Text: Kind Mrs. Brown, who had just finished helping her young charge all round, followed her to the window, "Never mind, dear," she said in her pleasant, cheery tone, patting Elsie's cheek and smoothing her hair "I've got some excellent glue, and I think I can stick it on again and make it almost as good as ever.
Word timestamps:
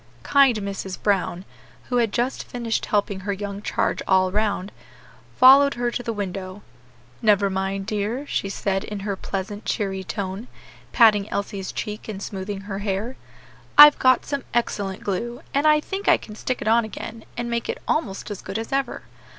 Kind 0.23 0.57
Mrs. 0.57 0.99
Brown, 1.03 1.45
who 1.89 1.97
had 1.97 2.11
just 2.11 2.43
finished 2.45 2.87
helping 2.87 3.19
her 3.19 3.31
young 3.33 3.61
charge 3.61 4.01
all 4.07 4.31
round, 4.31 4.71
followed 5.37 5.75
her 5.75 5.91
to 5.91 6.01
the 6.01 6.11
window, 6.11 6.63
"Never 7.21 7.51
mind, 7.51 7.85
dear," 7.85 8.25
she 8.25 8.49
said 8.49 8.83
in 8.83 9.01
her 9.01 9.15
pleasant, 9.15 9.63
cheery 9.63 10.03
tone, 10.03 10.47
patting 10.91 11.29
Elsie's 11.29 11.71
cheek 11.71 12.07
and 12.07 12.19
smoothing 12.19 12.61
her 12.61 12.79
hair 12.79 13.15
"I've 13.77 13.99
got 13.99 14.25
some 14.25 14.43
excellent 14.55 15.03
glue, 15.03 15.41
and 15.53 15.67
I 15.67 15.79
think 15.79 16.07
I 16.07 16.17
can 16.17 16.33
stick 16.33 16.63
it 16.63 16.67
on 16.67 16.83
again 16.83 17.23
and 17.37 17.47
make 17.47 17.69
it 17.69 17.79
almost 17.87 18.31
as 18.31 18.41
good 18.41 18.57
as 18.57 18.71
ever. 18.73 19.03